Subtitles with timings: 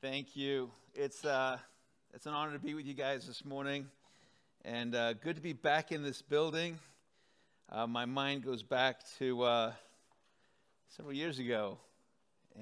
[0.00, 0.70] Thank you.
[0.94, 1.58] It's, uh,
[2.14, 3.88] it's an honor to be with you guys this morning,
[4.64, 6.78] and uh, good to be back in this building.
[7.68, 9.72] Uh, my mind goes back to uh,
[10.86, 11.78] several years ago,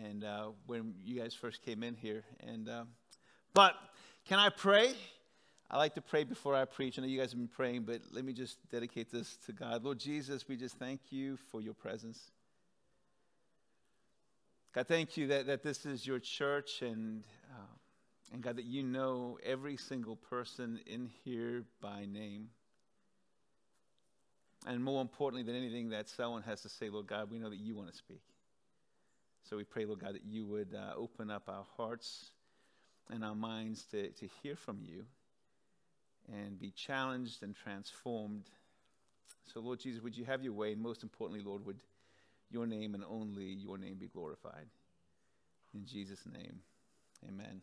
[0.03, 2.25] and uh, when you guys first came in here.
[2.41, 2.85] And uh,
[3.53, 3.75] but
[4.27, 4.95] can I pray?
[5.71, 6.99] I like to pray before I preach.
[6.99, 9.85] I know you guys have been praying, but let me just dedicate this to God.
[9.85, 12.31] Lord Jesus, we just thank you for your presence.
[14.77, 17.77] God, thank you that, that this is your church and, uh,
[18.31, 22.49] and God, that you know every single person in here by name.
[24.67, 27.59] And more importantly than anything that someone has to say, Lord God, we know that
[27.59, 28.21] you want to speak.
[29.49, 32.33] So we pray, Lord God, that you would uh, open up our hearts
[33.11, 35.07] and our minds to, to hear from you
[36.31, 38.51] and be challenged and transformed.
[39.55, 40.73] So, Lord Jesus, would you have your way?
[40.73, 41.81] And most importantly, Lord, would
[42.51, 44.67] your name and only your name be glorified.
[45.75, 46.61] In Jesus' name,
[47.29, 47.61] amen.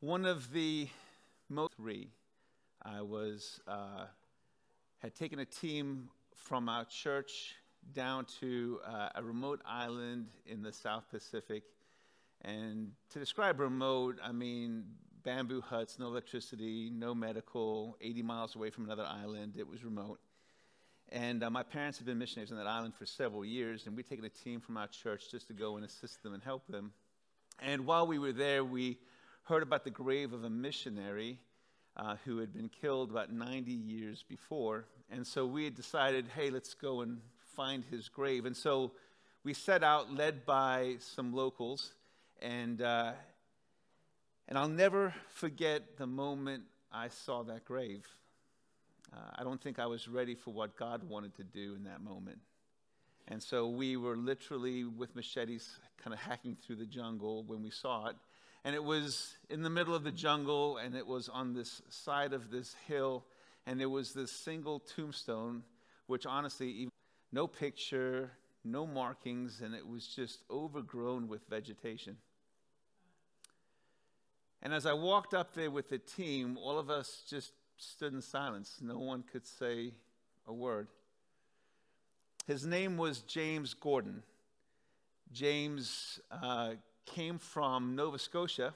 [0.00, 0.88] One of the
[1.48, 2.08] most three,
[2.82, 4.06] I was uh,
[4.98, 7.54] had taken a team from our church
[7.94, 11.64] down to uh, a remote island in the South Pacific.
[12.42, 14.84] And to describe remote, I mean
[15.24, 19.54] bamboo huts, no electricity, no medical, 80 miles away from another island.
[19.58, 20.20] It was remote.
[21.10, 24.08] And uh, my parents had been missionaries on that island for several years, and we'd
[24.08, 26.92] taken a team from our church just to go and assist them and help them.
[27.60, 28.98] And while we were there, we
[29.44, 31.38] heard about the grave of a missionary
[31.96, 34.84] uh, who had been killed about 90 years before.
[35.10, 37.20] And so we had decided, hey, let's go and
[37.56, 38.44] find his grave.
[38.44, 38.92] And so
[39.44, 41.92] we set out, led by some locals,
[42.42, 43.12] and, uh,
[44.46, 48.06] and I'll never forget the moment I saw that grave.
[49.12, 52.02] Uh, I don't think I was ready for what God wanted to do in that
[52.02, 52.38] moment.
[53.28, 57.70] And so we were literally with machetes kind of hacking through the jungle when we
[57.70, 58.16] saw it.
[58.64, 62.32] And it was in the middle of the jungle, and it was on this side
[62.32, 63.24] of this hill,
[63.66, 65.62] and there was this single tombstone,
[66.06, 66.88] which honestly,
[67.32, 68.32] no picture,
[68.64, 72.16] no markings, and it was just overgrown with vegetation.
[74.62, 78.20] And as I walked up there with the team, all of us just stood in
[78.20, 78.78] silence.
[78.82, 79.92] No one could say
[80.46, 80.88] a word.
[82.46, 84.22] His name was James Gordon.
[85.32, 86.72] James uh,
[87.06, 88.74] came from Nova Scotia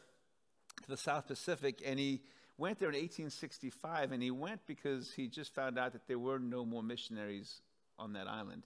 [0.82, 2.20] to the South Pacific, and he
[2.58, 4.12] went there in 1865.
[4.12, 7.60] And he went because he just found out that there were no more missionaries
[7.98, 8.64] on that island.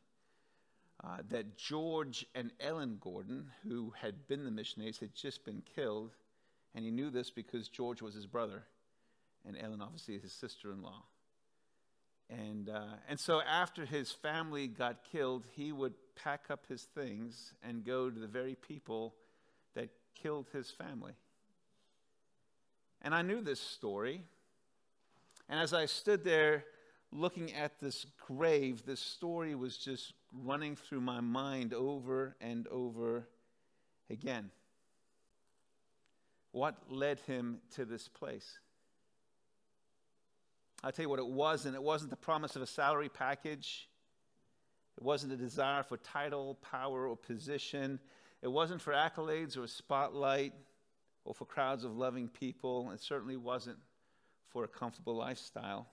[1.04, 6.16] Uh, that George and Ellen Gordon, who had been the missionaries, had just been killed.
[6.74, 8.64] And he knew this because George was his brother
[9.46, 11.04] and Ellen, obviously, his sister in law.
[12.28, 17.54] And, uh, and so after his family got killed, he would pack up his things
[17.62, 19.14] and go to the very people
[19.74, 19.90] that
[20.20, 21.12] killed his family.
[23.02, 24.22] And I knew this story.
[25.48, 26.64] And as I stood there
[27.12, 33.28] looking at this grave, this story was just running through my mind over and over
[34.10, 34.50] again.
[36.50, 38.58] What led him to this place?
[40.82, 41.74] I'll tell you what it wasn't.
[41.74, 43.88] It wasn't the promise of a salary package.
[44.96, 47.98] It wasn't a desire for title, power, or position.
[48.42, 50.52] It wasn't for accolades or a spotlight
[51.24, 52.90] or for crowds of loving people.
[52.92, 53.78] It certainly wasn't
[54.48, 55.86] for a comfortable lifestyle.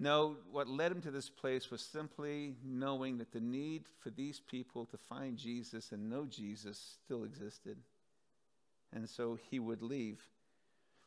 [0.00, 4.40] No, what led him to this place was simply knowing that the need for these
[4.40, 7.78] people to find Jesus and know Jesus still existed.
[8.92, 10.20] And so he would leave.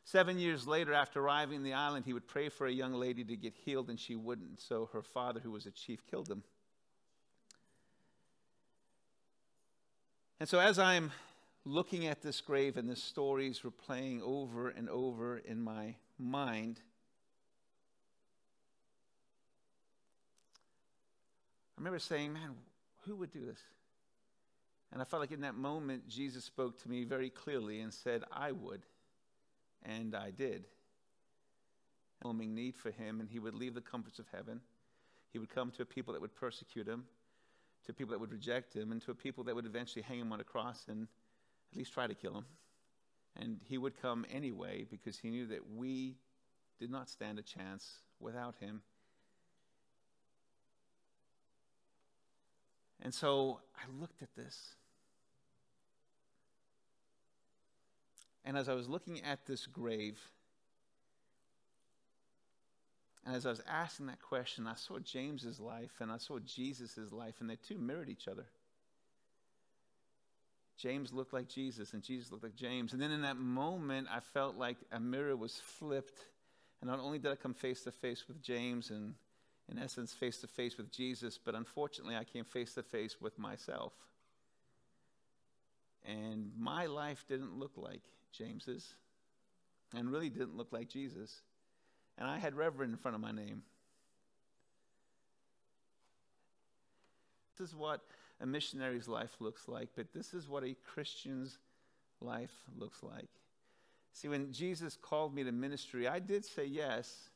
[0.08, 3.26] Seven years later, after arriving in the island, he would pray for a young lady
[3.26, 4.62] to get healed, and she wouldn't.
[4.62, 6.44] So her father, who was a chief, killed him.
[10.40, 11.12] And so, as I'm
[11.66, 16.80] looking at this grave and the stories were playing over and over in my mind,
[21.78, 22.52] I remember saying, Man,
[23.06, 23.60] who would do this?
[24.94, 28.24] And I felt like in that moment, Jesus spoke to me very clearly and said,
[28.32, 28.84] I would.
[29.84, 30.66] And I did.
[32.24, 34.62] Overwhelming need for him, and he would leave the comforts of heaven.
[35.32, 37.06] He would come to a people that would persecute him,
[37.86, 40.34] to people that would reject him, and to a people that would eventually hang him
[40.34, 41.08] on a cross and
[41.72, 42.46] at least try to kill him.
[43.40, 46.16] And he would come anyway because he knew that we
[46.80, 48.82] did not stand a chance without him.
[53.02, 54.76] And so I looked at this
[58.48, 60.18] And as I was looking at this grave,
[63.26, 67.12] and as I was asking that question, I saw James's life and I saw Jesus'
[67.12, 68.46] life, and they two mirrored each other.
[70.78, 72.94] James looked like Jesus, and Jesus looked like James.
[72.94, 76.22] And then in that moment, I felt like a mirror was flipped.
[76.80, 79.16] And not only did I come face to face with James and,
[79.70, 83.38] in essence, face to face with Jesus, but unfortunately, I came face to face with
[83.38, 83.92] myself.
[86.06, 88.94] And my life didn't look like James's,
[89.96, 91.42] and really didn't look like Jesus.
[92.18, 93.64] And I had Reverend in front of my name.
[97.58, 98.02] This is what
[98.40, 101.58] a missionary's life looks like, but this is what a Christian's
[102.22, 103.30] life looks like.
[104.14, 107.30] See, when Jesus called me to ministry, I did say yes,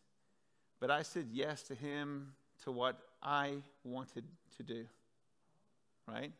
[0.79, 2.33] but I said yes to him
[2.63, 4.25] to what I wanted
[4.57, 4.85] to do.
[6.07, 6.31] Right?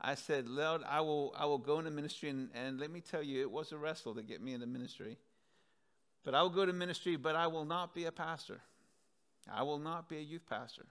[0.00, 3.22] I said, Lord, I will, I will go into ministry, and, and let me tell
[3.22, 5.18] you, it was a wrestle to get me into ministry.
[6.24, 8.60] But I will go to ministry, but I will not be a pastor.
[9.52, 10.84] I will not be a youth pastor.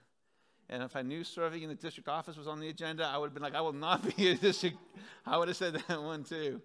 [0.69, 3.27] And if I knew serving in the district office was on the agenda, I would
[3.27, 4.77] have been like, I will not be a district.
[5.25, 6.61] I would have said that one too.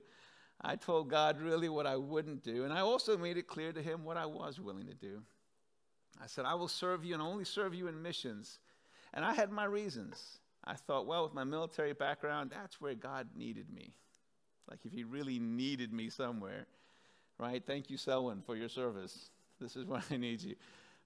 [0.61, 2.65] I told God really what I wouldn't do.
[2.65, 5.23] And I also made it clear to him what I was willing to do.
[6.23, 8.59] I said, I will serve you and only serve you in missions.
[9.13, 10.39] And I had my reasons.
[10.65, 13.93] I thought, well, with my military background, that's where God needed me.
[14.71, 16.67] Like if he really needed me somewhere,
[17.39, 17.63] right?
[17.65, 19.31] Thank you, Selwyn, for your service.
[19.61, 20.55] This is where I need you.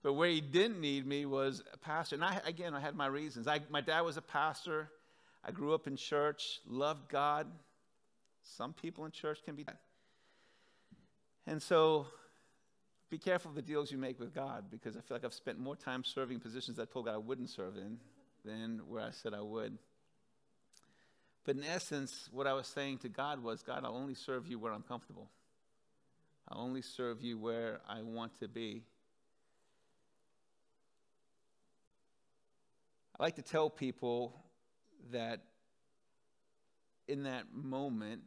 [0.03, 2.17] But where he didn't need me was a pastor.
[2.17, 3.49] And I, again, I had my reasons.
[3.49, 4.91] I, my dad was a pastor.
[5.43, 7.47] I grew up in church, loved God.
[8.43, 9.81] Some people in church can be that.
[11.47, 12.07] And so
[13.11, 15.59] be careful of the deals you make with God because I feel like I've spent
[15.59, 17.99] more time serving positions I told God I wouldn't serve in
[18.47, 19.77] than where I said I would.
[21.45, 24.59] But in essence, what I was saying to God was God, I'll only serve you
[24.59, 25.29] where I'm comfortable,
[26.49, 28.85] I'll only serve you where I want to be.
[33.19, 34.35] I like to tell people
[35.11, 35.41] that
[37.09, 38.21] in that moment,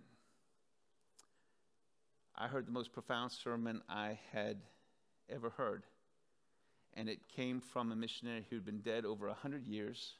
[2.36, 4.58] I heard the most profound sermon I had
[5.30, 5.84] ever heard.
[7.00, 10.16] And it came from a missionary who'd been dead over a 100 years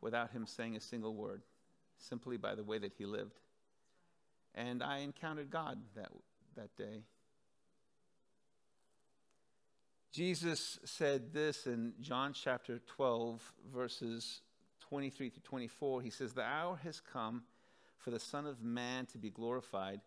[0.00, 1.42] without him saying a single word,
[1.96, 3.38] simply by the way that he lived.
[4.52, 6.08] And I encountered God that,
[6.56, 7.04] that day.
[10.10, 13.40] Jesus said this in John chapter 12,
[13.72, 14.40] verses
[14.80, 16.02] 23 to 24.
[16.02, 17.44] He says, The hour has come
[17.96, 20.00] for the Son of Man to be glorified.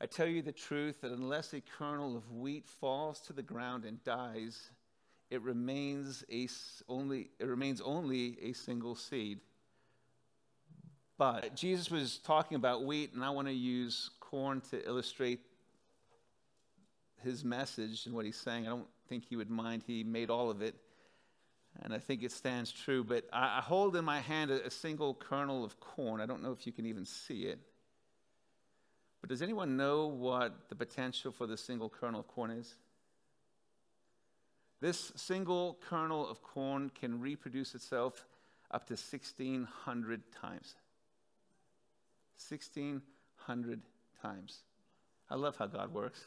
[0.00, 3.84] I tell you the truth that unless a kernel of wheat falls to the ground
[3.84, 4.70] and dies,
[5.30, 6.48] it remains, a,
[6.88, 9.38] only, it remains only a single seed.
[11.16, 15.40] But Jesus was talking about wheat, and I want to use corn to illustrate
[17.22, 18.66] his message and what he's saying.
[18.66, 19.84] I don't think he would mind.
[19.86, 20.74] He made all of it.
[21.82, 23.04] And I think it stands true.
[23.04, 26.20] But I, I hold in my hand a, a single kernel of corn.
[26.20, 27.60] I don't know if you can even see it.
[29.20, 32.74] But does anyone know what the potential for the single kernel of corn is?
[34.80, 38.26] This single kernel of corn can reproduce itself
[38.70, 40.74] up to 1,600 times.
[42.48, 43.80] 1,600
[44.22, 44.58] times.
[45.28, 46.24] I love how God works,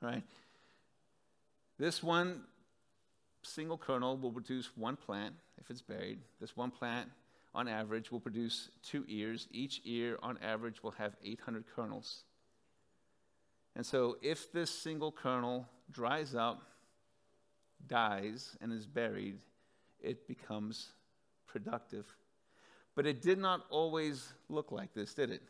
[0.00, 0.22] right?
[1.78, 2.42] This one
[3.42, 6.18] single kernel will produce one plant if it's buried.
[6.40, 7.08] This one plant,
[7.54, 9.48] on average, will produce two ears.
[9.50, 12.24] Each ear, on average, will have 800 kernels.
[13.74, 16.71] And so, if this single kernel dries up,
[17.88, 19.38] dies, and is buried,
[20.00, 20.88] it becomes
[21.46, 22.06] productive.
[22.94, 25.42] But it did not always look like this, did it?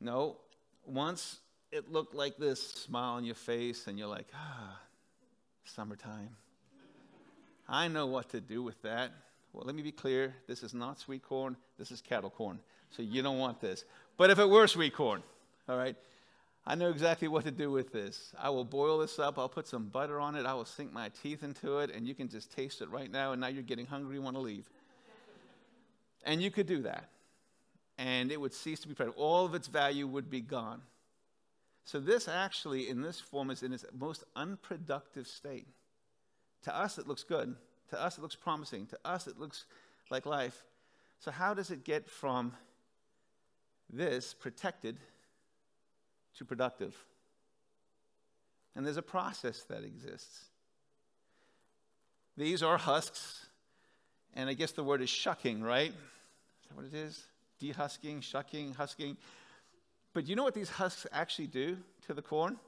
[0.00, 0.36] No.
[0.84, 1.38] Once
[1.70, 4.78] it looked like this smile on your face, and you're like, ah,
[5.64, 6.36] summertime.
[7.68, 9.12] I know what to do with that.
[9.52, 12.58] Well, let me be clear this is not sweet corn, this is cattle corn.
[12.90, 13.84] So you don't want this.
[14.16, 15.22] But if it were sweet corn,
[15.68, 15.96] all right,
[16.64, 18.32] I know exactly what to do with this.
[18.38, 21.08] I will boil this up, I'll put some butter on it, I will sink my
[21.22, 23.86] teeth into it, and you can just taste it right now, and now you're getting
[23.86, 24.68] hungry, you want to leave.
[26.24, 27.08] And you could do that.
[27.98, 29.16] And it would cease to be present.
[29.18, 30.82] All of its value would be gone.
[31.84, 35.66] So, this actually, in this form, is in its most unproductive state.
[36.62, 37.56] To us, it looks good.
[37.90, 38.86] To us, it looks promising.
[38.86, 39.66] To us, it looks
[40.10, 40.64] like life.
[41.18, 42.52] So, how does it get from
[43.92, 44.98] this protected
[46.38, 46.96] to productive?
[48.74, 50.46] And there's a process that exists.
[52.36, 53.46] These are husks,
[54.34, 55.90] and I guess the word is shucking, right?
[55.90, 57.26] Is that what it is?
[57.60, 59.16] Dehusking, shucking, husking.
[60.14, 62.58] But you know what these husks actually do to the corn?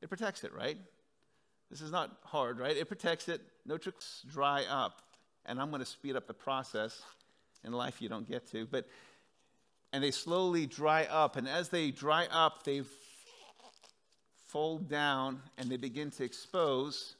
[0.00, 0.78] It protects it, right?
[1.70, 2.76] This is not hard, right?
[2.76, 3.42] It protects it.
[3.66, 5.02] No tricks dry up.
[5.44, 7.02] And I'm going to speed up the process
[7.64, 8.66] in life you don't get to.
[8.66, 8.86] But
[9.92, 12.82] and they slowly dry up, and as they dry up, they
[14.48, 17.14] fold down and they begin to expose.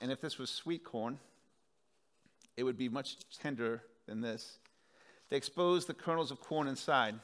[0.00, 1.18] And if this was sweet corn,
[2.56, 4.58] it would be much tender than this.
[5.28, 7.16] They expose the kernels of corn inside.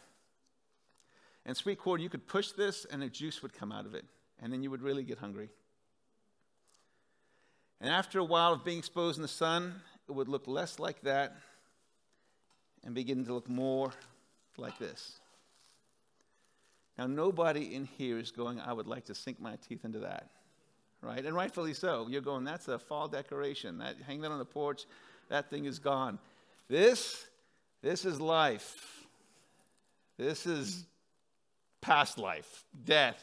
[1.46, 4.04] And sweet corn, you could push this and a juice would come out of it.
[4.40, 5.48] And then you would really get hungry.
[7.80, 9.74] And after a while of being exposed in the sun,
[10.08, 11.36] it would look less like that
[12.84, 13.92] and begin to look more
[14.56, 15.20] like this.
[16.98, 20.28] Now, nobody in here is going, I would like to sink my teeth into that.
[21.00, 21.24] Right?
[21.24, 22.06] And rightfully so.
[22.08, 23.78] You're going, that's a fall decoration.
[23.78, 24.84] That hang that on the porch,
[25.30, 26.18] that thing is gone.
[26.68, 27.26] This,
[27.82, 29.04] this is life.
[30.16, 30.84] This is
[31.80, 33.20] past life, death,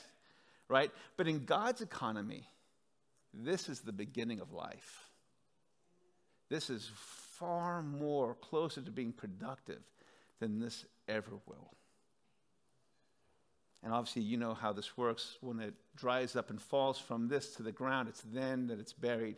[0.68, 0.92] right?
[1.16, 2.46] But in God's economy,
[3.34, 5.10] this is the beginning of life.
[6.50, 6.92] This is
[7.40, 9.82] far more closer to being productive
[10.40, 11.74] than this ever will.
[13.82, 15.38] And obviously, you know how this works.
[15.40, 18.92] When it dries up and falls from this to the ground, it's then that it's
[18.92, 19.38] buried.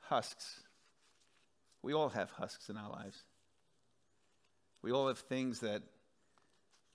[0.00, 0.62] Husks.
[1.82, 3.22] We all have husks in our lives.
[4.82, 5.82] We all have things that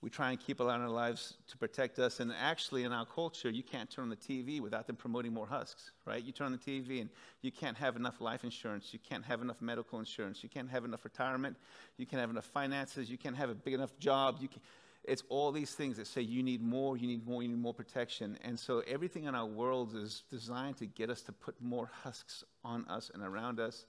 [0.06, 2.20] we try and keep around our lives to protect us.
[2.20, 5.48] And actually, in our culture, you can't turn on the TV without them promoting more
[5.48, 6.22] husks, right?
[6.22, 7.10] You turn on the TV and
[7.42, 8.90] you can't have enough life insurance.
[8.92, 10.44] You can't have enough medical insurance.
[10.44, 11.56] You can't have enough retirement.
[11.98, 13.10] You can't have enough finances.
[13.10, 14.36] You can't have a big enough job.
[14.40, 14.60] You can,
[15.02, 17.74] it's all these things that say you need more, you need more, you need more
[17.74, 18.38] protection.
[18.44, 22.44] And so everything in our world is designed to get us to put more husks
[22.64, 23.86] on us and around us.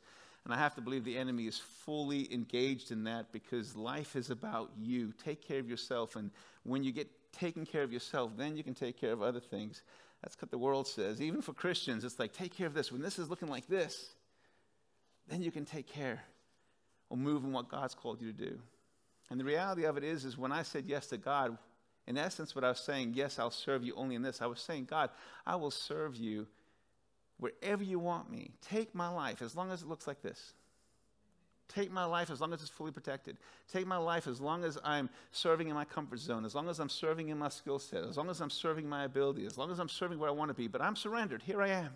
[0.48, 4.30] And I have to believe the enemy is fully engaged in that because life is
[4.30, 5.12] about you.
[5.26, 6.16] Take care of yourself.
[6.16, 6.32] And
[6.64, 9.82] when you get taken care of yourself, then you can take care of other things.
[10.24, 11.22] That's what the world says.
[11.22, 12.94] Even for Christians, it's like, take care of this.
[12.94, 14.14] When this is looking like this,
[15.28, 16.24] then you can take care
[17.10, 18.58] or move in what God's called you to do.
[19.30, 21.58] And the reality of it is, is when I said yes to God,
[22.08, 24.42] in essence, what I was saying, yes, I'll serve you only in this.
[24.42, 25.10] I was saying, God,
[25.46, 26.48] I will serve you
[27.40, 28.52] wherever you want me.
[28.62, 30.54] Take my life as long as it looks like this.
[31.68, 33.38] Take my life as long as it's fully protected.
[33.72, 36.80] Take my life as long as I'm serving in my comfort zone, as long as
[36.80, 39.70] I'm serving in my skill set, as long as I'm serving my ability, as long
[39.72, 40.68] as I'm serving where I want to be.
[40.68, 41.44] But I'm surrendered.
[41.44, 41.90] Here I am.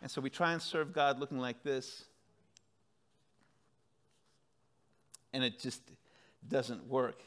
[0.00, 2.04] And so we try and serve God looking like this.
[5.34, 5.82] And it just
[6.48, 7.22] doesn't work.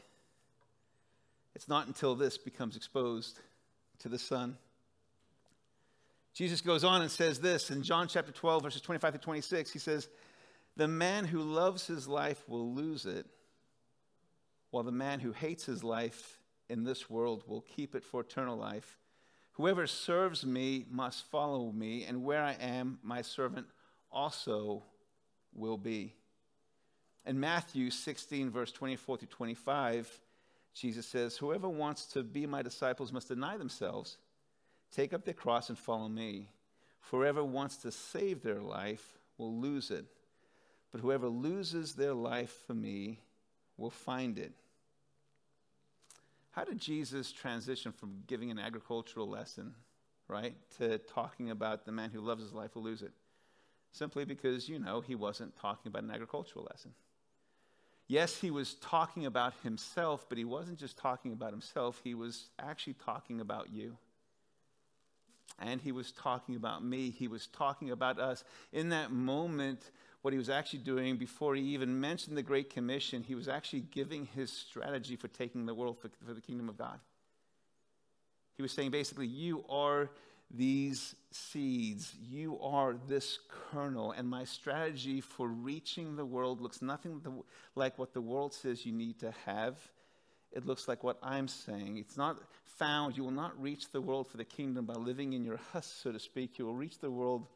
[1.54, 3.38] It's not until this becomes exposed
[4.00, 4.56] to the sun
[6.32, 9.72] Jesus goes on and says this in John chapter 12, verses 25 to 26.
[9.72, 10.08] He says,
[10.76, 13.26] The man who loves his life will lose it,
[14.70, 18.56] while the man who hates his life in this world will keep it for eternal
[18.56, 18.96] life.
[19.54, 23.66] Whoever serves me must follow me, and where I am, my servant
[24.10, 24.84] also
[25.52, 26.14] will be.
[27.26, 30.20] In Matthew 16, verse 24 to 25,
[30.74, 34.16] Jesus says, Whoever wants to be my disciples must deny themselves
[34.94, 36.48] Take up their cross and follow me.
[37.10, 40.04] Whoever wants to save their life will lose it,
[40.92, 43.20] but whoever loses their life for me
[43.76, 44.52] will find it.
[46.52, 49.74] How did Jesus transition from giving an agricultural lesson,
[50.28, 53.12] right, to talking about the man who loves his life will lose it?
[53.92, 56.92] Simply because, you know, he wasn't talking about an agricultural lesson.
[58.08, 62.50] Yes, he was talking about himself, but he wasn't just talking about himself, he was
[62.58, 63.96] actually talking about you
[65.58, 67.10] and he was talking about me.
[67.10, 68.44] He was talking about us.
[68.72, 69.90] In that moment,
[70.22, 73.80] what he was actually doing before he even mentioned the Great Commission, he was actually
[73.80, 76.98] giving his strategy for taking the world for, for the kingdom of God.
[78.56, 80.10] He was saying basically, You are
[80.50, 87.22] these seeds, you are this kernel, and my strategy for reaching the world looks nothing
[87.74, 89.76] like what the world says you need to have
[90.52, 91.98] it looks like what I'm saying.
[91.98, 93.16] It's not found.
[93.16, 96.12] You will not reach the world for the kingdom by living in your husk, so
[96.12, 96.58] to speak.
[96.58, 97.46] You will reach the world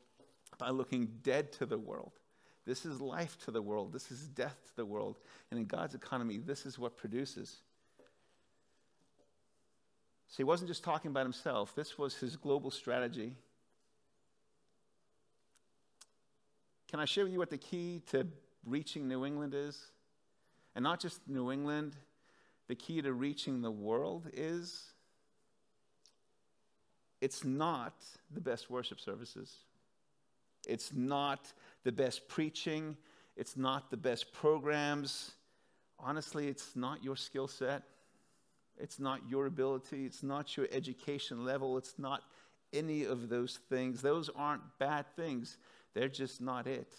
[0.58, 2.12] by looking dead to the world.
[2.66, 3.92] This is life to the world.
[3.92, 5.16] This is death to the world.
[5.50, 7.56] And in God's economy, this is what produces.
[10.28, 13.36] So he wasn't just talking about himself, this was his global strategy.
[16.88, 18.26] Can I share with you what the key to
[18.64, 19.80] reaching New England is?
[20.76, 21.94] And not just New England,
[22.68, 24.92] the key to reaching the world is
[27.20, 27.94] it's not
[28.32, 29.54] the best worship services.
[30.66, 31.52] It's not
[31.84, 32.96] the best preaching.
[33.36, 35.32] It's not the best programs.
[35.98, 37.82] Honestly, it's not your skill set.
[38.78, 40.06] It's not your ability.
[40.06, 41.78] It's not your education level.
[41.78, 42.22] It's not
[42.72, 44.02] any of those things.
[44.02, 45.56] Those aren't bad things,
[45.94, 46.92] they're just not it.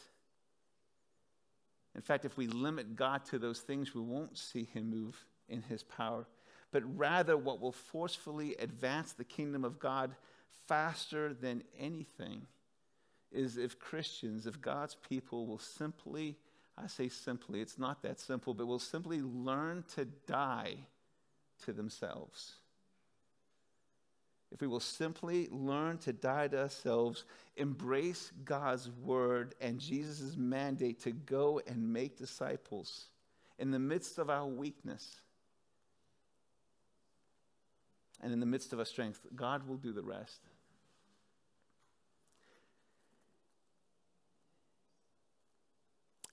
[1.93, 5.17] In fact, if we limit God to those things, we won't see Him move
[5.49, 6.25] in His power.
[6.71, 10.15] But rather, what will forcefully advance the kingdom of God
[10.67, 12.47] faster than anything
[13.31, 16.37] is if Christians, if God's people will simply,
[16.77, 20.75] I say simply, it's not that simple, but will simply learn to die
[21.63, 22.55] to themselves
[24.55, 27.25] if we will simply learn to die to ourselves,
[27.57, 33.07] embrace God's word and Jesus' mandate to go and make disciples
[33.59, 35.21] in the midst of our weakness
[38.21, 40.41] and in the midst of our strength, God will do the rest.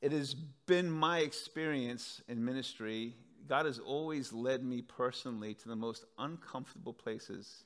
[0.00, 3.14] It has been my experience in ministry.
[3.46, 7.64] God has always led me personally to the most uncomfortable places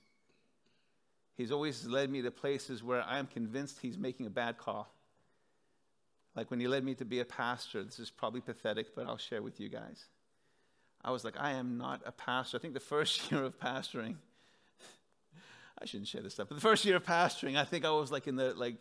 [1.36, 4.90] He's always led me to places where I am convinced he's making a bad call.
[6.34, 9.18] Like when he led me to be a pastor, this is probably pathetic, but I'll
[9.18, 10.06] share with you guys.
[11.06, 12.56] I was like, I am not a pastor.
[12.56, 14.16] I think the first year of pastoring,
[15.80, 18.10] I shouldn't share this stuff, but the first year of pastoring, I think I was
[18.10, 18.76] like in the like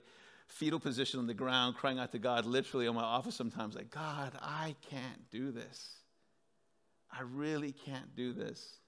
[0.48, 3.92] fetal position on the ground, crying out to God, literally in my office sometimes, like,
[3.92, 5.98] God, I can't do this.
[7.12, 8.80] I really can't do this.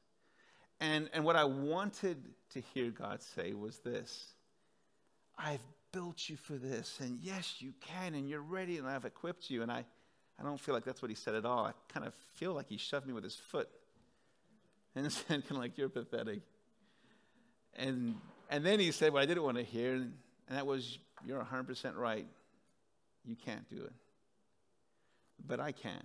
[0.79, 2.17] And, and what I wanted
[2.53, 4.33] to hear God say was this
[5.37, 9.49] I've built you for this, and yes, you can, and you're ready, and I've equipped
[9.49, 9.61] you.
[9.61, 9.85] And I,
[10.39, 11.65] I don't feel like that's what he said at all.
[11.65, 13.69] I kind of feel like he shoved me with his foot
[14.95, 16.41] and said, kind of like, You're pathetic.
[17.75, 18.15] And,
[18.49, 20.13] and then he said what I didn't want to hear, and,
[20.49, 22.25] that was, You're 100% right.
[23.25, 23.93] You can't do it.
[25.45, 26.03] But I can.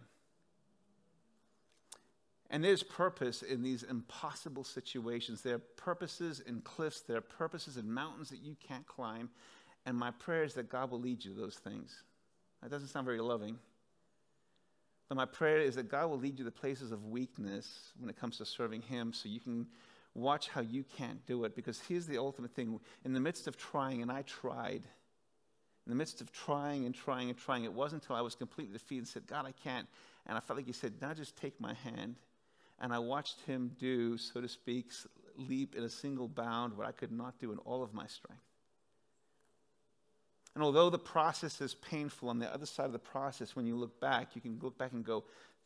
[2.50, 5.40] And there's purpose in these impossible situations.
[5.40, 9.30] There are purposes in cliffs, there are purposes in mountains that you can't climb.
[9.86, 12.02] And my prayer is that God will lead you to those things.
[12.62, 13.58] That doesn't sound very loving.
[15.12, 18.18] But my prayer is that God will lead you to places of weakness when it
[18.18, 19.66] comes to serving Him so you can
[20.14, 21.54] watch how you can't do it.
[21.54, 24.84] Because here's the ultimate thing in the midst of trying, and I tried,
[25.84, 28.72] in the midst of trying and trying and trying, it wasn't until I was completely
[28.72, 29.86] defeated and said, God, I can't.
[30.24, 32.16] And I felt like He said, Now just take my hand
[32.80, 34.92] and I watched him do, so to speak,
[35.36, 38.51] leap in a single bound what I could not do in all of my strength.
[40.54, 43.76] And although the process is painful, on the other side of the process, when you
[43.76, 45.24] look back, you can look back and go,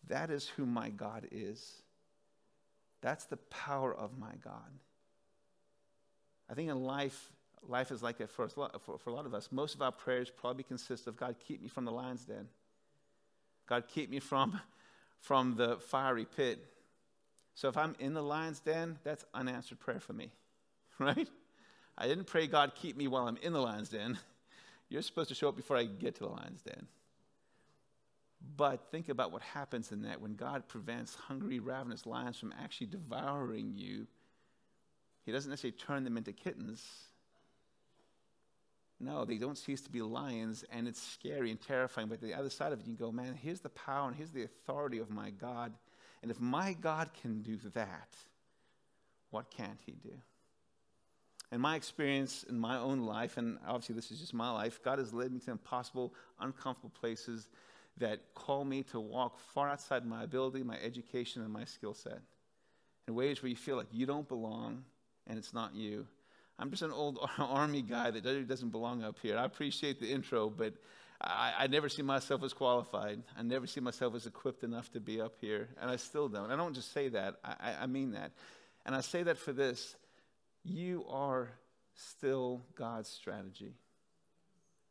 [0.08, 1.82] that is who my God is.
[3.02, 4.70] That's the power of my God.
[6.48, 7.30] I think in life,
[7.68, 9.48] life is like that for, for, for a lot of us.
[9.50, 12.46] Most of our prayers probably consist of God, keep me from the lion's den.
[13.66, 14.60] God, keep me from,
[15.20, 16.60] from the fiery pit.
[17.54, 20.30] So if I'm in the lion's den, that's unanswered prayer for me,
[21.00, 21.28] right?
[21.98, 24.18] I didn't pray, God, keep me while I'm in the lion's den.
[24.88, 26.86] You're supposed to show up before I get to the lion's den.
[28.56, 32.88] But think about what happens in that when God prevents hungry, ravenous lions from actually
[32.88, 34.06] devouring you.
[35.24, 36.84] He doesn't necessarily turn them into kittens.
[39.00, 42.08] No, they don't cease to be lions, and it's scary and terrifying.
[42.08, 44.44] But the other side of it, you go, man, here's the power and here's the
[44.44, 45.72] authority of my God
[46.26, 48.08] and if my God can do that,
[49.30, 50.14] what can't He do?
[51.52, 54.98] In my experience in my own life, and obviously this is just my life, God
[54.98, 57.48] has led me to impossible, uncomfortable places
[57.98, 62.20] that call me to walk far outside my ability, my education, and my skill set.
[63.06, 64.84] In ways where you feel like you don't belong
[65.26, 66.06] and it's not you.
[66.58, 69.38] I'm just an old army guy that doesn't belong up here.
[69.38, 70.74] I appreciate the intro, but
[71.20, 73.22] I, I never see myself as qualified.
[73.38, 76.50] I never see myself as equipped enough to be up here, and I still don't.
[76.50, 78.32] I don't just say that, I, I mean that.
[78.84, 79.96] And I say that for this
[80.66, 81.50] you are
[81.94, 83.74] still God's strategy.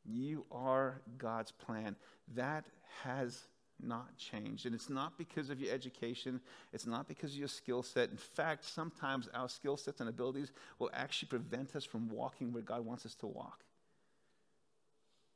[0.06, 1.96] You are God's plan.
[2.36, 2.66] That
[3.04, 3.42] has
[3.82, 4.66] not changed.
[4.66, 6.40] And it's not because of your education,
[6.72, 8.10] it's not because of your skill set.
[8.10, 12.64] In fact, sometimes our skill sets and abilities will actually prevent us from walking where
[12.64, 13.62] God wants us to walk.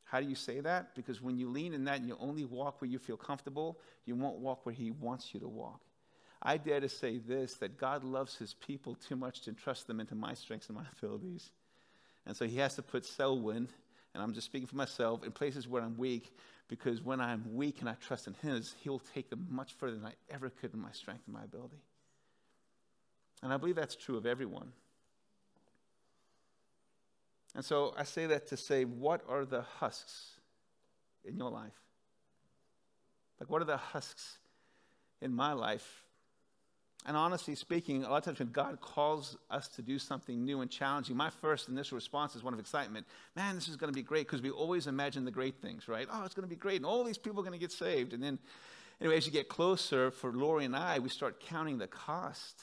[0.06, 0.96] How do you say that?
[0.96, 4.16] Because when you lean in that and you only walk where you feel comfortable, you
[4.16, 5.82] won't walk where He wants you to walk.
[6.42, 10.00] I dare to say this that God loves His people too much to entrust them
[10.00, 11.52] into my strengths and my abilities.
[12.26, 13.68] And so He has to put Selwyn,
[14.14, 16.34] and I'm just speaking for myself, in places where I'm weak,
[16.68, 20.06] because when I'm weak and I trust in His, He'll take them much further than
[20.06, 21.82] I ever could in my strength and my ability.
[23.42, 24.72] And I believe that's true of everyone.
[27.56, 30.34] And so I say that to say, what are the husks
[31.26, 31.74] in your life?
[33.40, 34.38] Like, what are the husks
[35.22, 36.04] in my life
[37.06, 40.62] And honestly speaking, a lot of times when God calls us to do something new
[40.62, 43.08] and challenging, my first initial response is one of excitement.
[43.36, 46.08] Man, this is going to be great because we always imagine the great things, right?
[46.12, 48.14] Oh, it's going to be great, and all these people are going to get saved.
[48.14, 48.38] And then,
[49.00, 52.62] anyway, as you get closer, for Lori and I, we start counting the cost.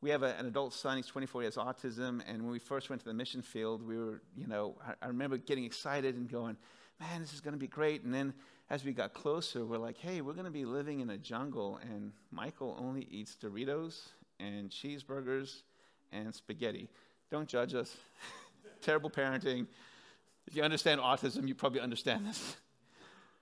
[0.00, 2.88] We have a, an adult son, he's 24, he has autism, and when we first
[2.88, 6.30] went to the mission field, we were, you know, I, I remember getting excited and
[6.30, 6.56] going,
[7.00, 8.04] man, this is going to be great.
[8.04, 8.34] And then
[8.70, 11.78] as we got closer, we're like, hey, we're going to be living in a jungle,
[11.82, 15.62] and Michael only eats Doritos and cheeseburgers
[16.12, 16.88] and spaghetti.
[17.30, 17.96] Don't judge us.
[18.82, 19.66] Terrible parenting.
[20.46, 22.56] If you understand autism, you probably understand this.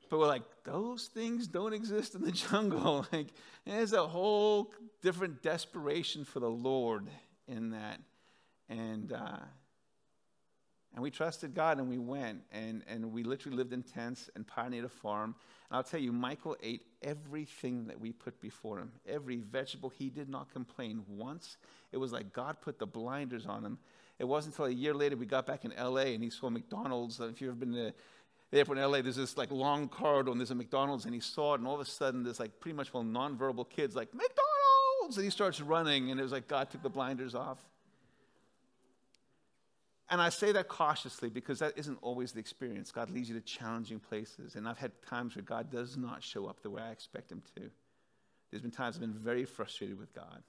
[0.08, 3.04] But we're like, those things don't exist in the jungle.
[3.12, 3.26] like,
[3.64, 4.70] there's a whole
[5.02, 7.08] different desperation for the Lord
[7.48, 7.98] in that.
[8.68, 9.38] And, uh,
[10.96, 14.46] and we trusted God and we went and, and we literally lived in tents and
[14.46, 15.34] pioneered a farm.
[15.68, 19.90] And I'll tell you, Michael ate everything that we put before him, every vegetable.
[19.90, 21.58] He did not complain once.
[21.92, 23.78] It was like God put the blinders on him.
[24.18, 27.20] It wasn't until a year later we got back in LA and he saw McDonald's.
[27.20, 27.92] If you've been to
[28.50, 31.20] the airport in LA, there's this like long corridor and there's a McDonald's and he
[31.20, 34.08] saw it and all of a sudden there's like pretty much well nonverbal kids like,
[34.14, 35.18] McDonald's!
[35.18, 37.58] And he starts running and it was like God took the blinders off.
[40.08, 42.92] And I say that cautiously because that isn't always the experience.
[42.92, 44.54] God leads you to challenging places.
[44.54, 47.42] And I've had times where God does not show up the way I expect him
[47.56, 47.70] to.
[48.50, 50.42] There's been times I've been very frustrated with God.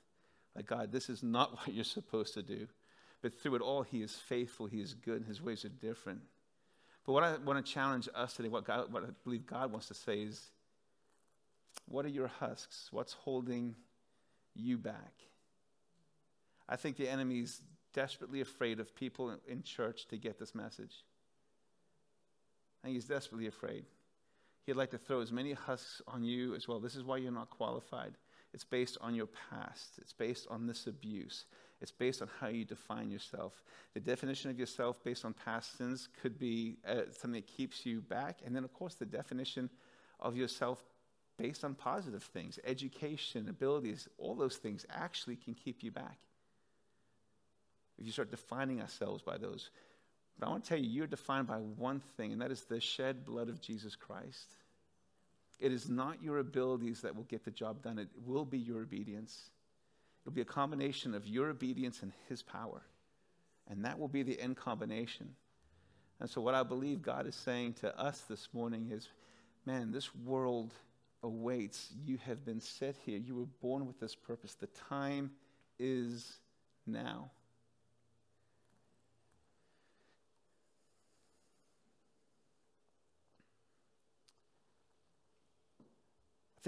[0.55, 2.67] Like, God, this is not what you're supposed to do.
[3.21, 6.21] But through it all, he is faithful, he is good, and his ways are different.
[7.03, 9.87] But what I want to challenge us today, what, God, what I believe God wants
[9.87, 10.51] to say is
[11.87, 12.89] what are your husks?
[12.91, 13.75] What's holding
[14.53, 15.13] you back?
[16.69, 17.61] I think the enemy's
[17.97, 21.03] desperately afraid of people in church to get this message.
[22.83, 23.85] And he's desperately afraid.
[24.67, 26.79] He'd like to throw as many husks on you as well.
[26.79, 28.13] This is why you're not qualified.
[28.53, 31.45] It's based on your past, it's based on this abuse,
[31.81, 33.63] it's based on how you define yourself.
[33.95, 38.01] The definition of yourself based on past sins could be uh, something that keeps you
[38.01, 38.41] back.
[38.45, 39.71] And then, of course, the definition
[40.19, 40.83] of yourself
[41.39, 46.26] based on positive things, education, abilities, all those things actually can keep you back
[47.99, 49.69] if you start defining ourselves by those.
[50.39, 52.79] But I want to tell you, you're defined by one thing, and that is the
[52.79, 54.51] shed blood of Jesus Christ.
[55.59, 58.81] It is not your abilities that will get the job done, it will be your
[58.81, 59.49] obedience.
[60.23, 62.81] It'll be a combination of your obedience and His power.
[63.69, 65.29] And that will be the end combination.
[66.19, 69.07] And so, what I believe God is saying to us this morning is
[69.65, 70.73] man, this world
[71.23, 71.89] awaits.
[72.05, 73.17] You have been set here.
[73.17, 74.53] You were born with this purpose.
[74.53, 75.31] The time
[75.77, 76.39] is
[76.85, 77.29] now.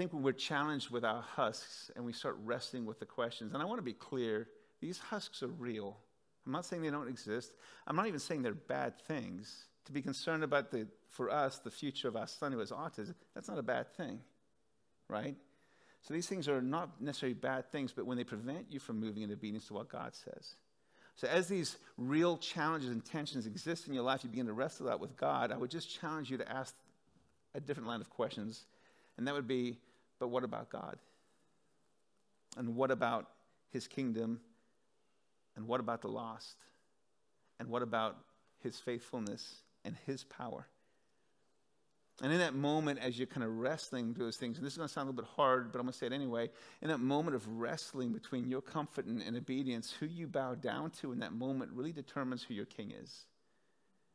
[0.00, 3.62] Think when we're challenged with our husks and we start wrestling with the questions, and
[3.62, 4.48] I want to be clear,
[4.80, 5.98] these husks are real.
[6.46, 7.52] I'm not saying they don't exist.
[7.86, 9.66] I'm not even saying they're bad things.
[9.84, 13.14] To be concerned about the, for us, the future of our son who has autism,
[13.34, 14.20] that's not a bad thing,
[15.06, 15.36] right?
[16.00, 19.22] So these things are not necessarily bad things, but when they prevent you from moving
[19.22, 20.54] in obedience to what God says.
[21.14, 24.86] So as these real challenges and tensions exist in your life, you begin to wrestle
[24.86, 25.52] that with God.
[25.52, 26.74] I would just challenge you to ask
[27.54, 28.64] a different line of questions,
[29.18, 29.76] and that would be,
[30.20, 30.98] but what about God?
[32.56, 33.26] And what about
[33.72, 34.40] his kingdom?
[35.56, 36.56] And what about the lost?
[37.58, 38.16] And what about
[38.62, 40.66] his faithfulness and his power?
[42.22, 44.88] And in that moment, as you're kind of wrestling those things, and this is going
[44.88, 46.50] to sound a little bit hard, but I'm going to say it anyway.
[46.82, 50.90] In that moment of wrestling between your comfort and, and obedience, who you bow down
[51.00, 53.24] to in that moment really determines who your king is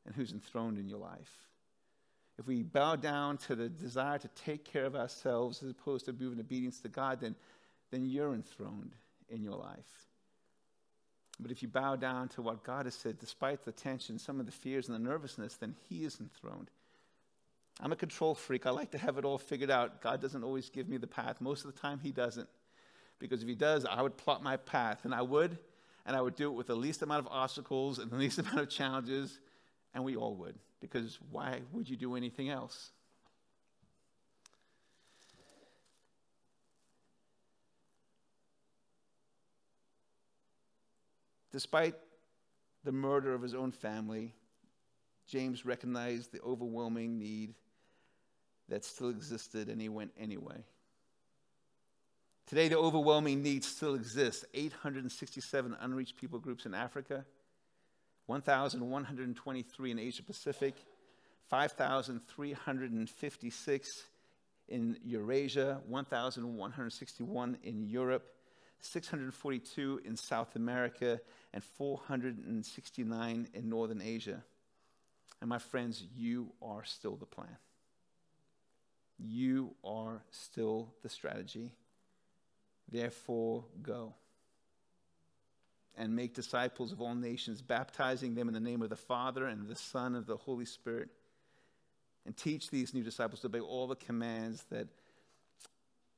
[0.05, 1.45] and who's enthroned in your life
[2.37, 6.13] if we bow down to the desire to take care of ourselves as opposed to
[6.13, 7.35] moving obedience to God, then,
[7.91, 8.93] then you're enthroned
[9.29, 10.07] in your life.
[11.39, 14.45] But if you bow down to what God has said, despite the tension, some of
[14.45, 16.69] the fears and the nervousness, then He is enthroned.
[17.81, 18.65] I'm a control freak.
[18.65, 20.01] I like to have it all figured out.
[20.01, 21.41] God doesn't always give me the path.
[21.41, 22.47] Most of the time, He doesn't.
[23.19, 25.57] Because if He does, I would plot my path, and I would,
[26.05, 28.59] and I would do it with the least amount of obstacles and the least amount
[28.59, 29.39] of challenges,
[29.93, 32.91] and we all would because why would you do anything else?
[41.51, 41.95] Despite
[42.83, 44.33] the murder of his own family,
[45.25, 47.55] James recognized the overwhelming need
[48.67, 50.65] that still existed and he went anyway.
[52.47, 57.25] Today, the overwhelming need still exists 867 unreached people groups in Africa,
[58.27, 60.75] 1,123 in Asia Pacific,
[61.49, 64.03] 5,356
[64.67, 68.25] in Eurasia, 1,161 in Europe,
[68.79, 71.21] 642 in South America,
[71.53, 74.43] and 469 in Northern Asia.
[75.39, 77.57] And my friends, you are still the plan.
[79.17, 81.71] You are still the strategy.
[82.91, 84.13] Therefore, go
[85.97, 89.67] and make disciples of all nations, baptizing them in the name of the Father and
[89.67, 91.09] the Son and the Holy Spirit.
[92.25, 94.87] And teach these new disciples to obey all the commands that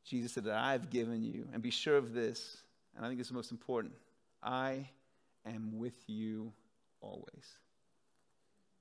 [0.06, 1.48] Jesus said that I've given you.
[1.54, 2.58] And be sure of this,
[2.96, 3.94] and I think it's the most important
[4.42, 4.88] I
[5.46, 6.54] am with you
[7.02, 7.46] always,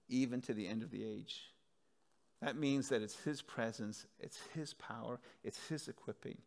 [0.09, 1.41] even to the end of the age.
[2.43, 6.39] That means that it's His presence, it's His power, it's His equipping.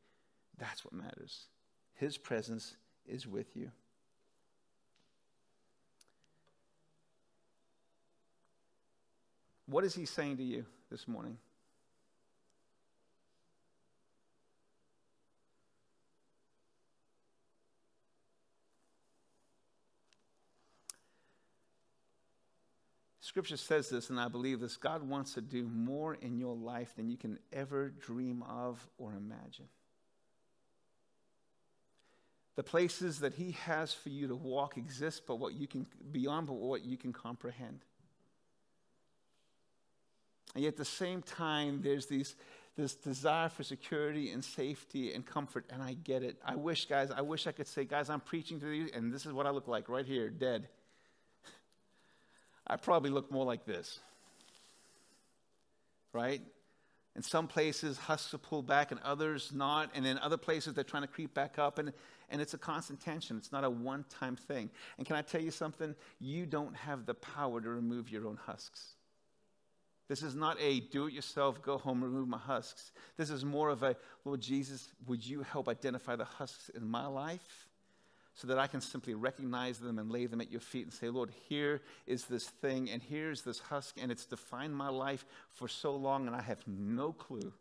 [0.57, 1.47] That's what matters.
[1.95, 3.71] His presence is with you.
[9.69, 11.37] What is He saying to you this morning?
[23.21, 26.95] Scripture says this, and I believe this God wants to do more in your life
[26.95, 29.67] than you can ever dream of or imagine.
[32.55, 36.47] The places that He has for you to walk exist, but what you can beyond
[36.47, 37.85] but what you can comprehend.
[40.55, 42.35] And yet at the same time, there's these,
[42.75, 46.37] this desire for security and safety and comfort, and I get it.
[46.43, 49.25] I wish, guys, I wish I could say, guys, I'm preaching to you, and this
[49.25, 50.67] is what I look like right here, dead.
[52.67, 53.99] I probably look more like this.
[56.13, 56.41] Right?
[57.15, 59.91] In some places, husks are pulled back, and others not.
[59.93, 61.77] And in other places, they're trying to creep back up.
[61.77, 61.91] And,
[62.29, 63.37] and it's a constant tension.
[63.37, 64.69] It's not a one time thing.
[64.97, 65.95] And can I tell you something?
[66.19, 68.95] You don't have the power to remove your own husks.
[70.09, 72.91] This is not a do it yourself, go home, remove my husks.
[73.15, 73.95] This is more of a,
[74.25, 77.67] Lord Jesus, would you help identify the husks in my life?
[78.35, 81.09] so that I can simply recognize them and lay them at your feet and say,
[81.09, 85.67] Lord, here is this thing, and here's this husk, and it's defined my life for
[85.67, 87.51] so long, and I have no clue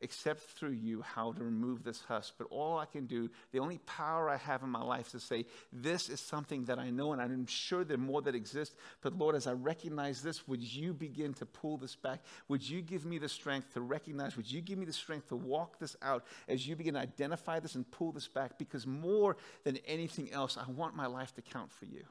[0.00, 2.34] except through you how to remove this husk.
[2.38, 5.20] But all I can do, the only power I have in my life is to
[5.20, 8.74] say, This is something that I know, and I'm sure there are more that exist.
[9.00, 12.20] But Lord, as I recognize this, would you begin to pull this back?
[12.48, 14.36] Would you give me the strength to recognize?
[14.36, 17.60] Would you give me the strength to walk this out as you begin to identify
[17.60, 18.58] this and pull this back?
[18.58, 22.04] Because more than anything else, I want my life to count for you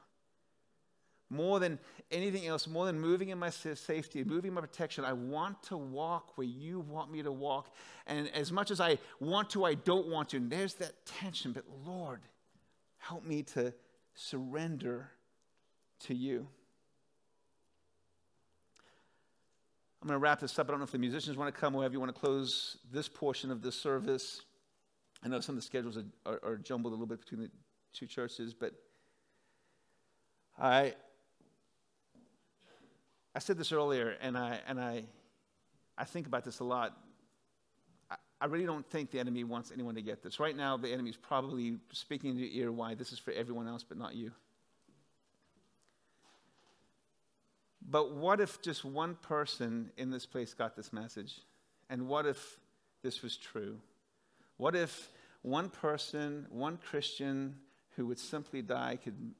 [1.30, 1.78] more than
[2.10, 6.36] anything else, more than moving in my safety, moving my protection, I want to walk
[6.36, 7.74] where you want me to walk.
[8.06, 10.38] And as much as I want to, I don't want to.
[10.38, 11.52] And there's that tension.
[11.52, 12.20] But Lord,
[12.98, 13.74] help me to
[14.14, 15.10] surrender
[16.00, 16.46] to you.
[20.00, 20.68] I'm going to wrap this up.
[20.68, 22.78] I don't know if the musicians want to come or if you want to close
[22.92, 24.42] this portion of the service.
[25.24, 27.50] I know some of the schedules are, are, are jumbled a little bit between the
[27.92, 28.72] two churches, but
[30.56, 30.94] I,
[33.34, 35.04] I said this earlier, and I, and I,
[35.96, 36.96] I think about this a lot.
[38.10, 40.40] I, I really don't think the enemy wants anyone to get this.
[40.40, 43.68] Right now, the enemy is probably speaking in your ear why this is for everyone
[43.68, 44.32] else, but not you.
[47.90, 51.40] But what if just one person in this place got this message?
[51.88, 52.58] And what if
[53.02, 53.78] this was true?
[54.58, 55.10] What if
[55.42, 57.56] one person, one Christian,
[57.98, 59.34] who would simply die could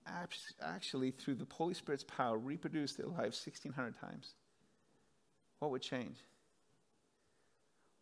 [0.61, 4.35] actually, through the Holy Spirit's power, reproduce their lives 1,600 times?
[5.61, 6.16] What would change?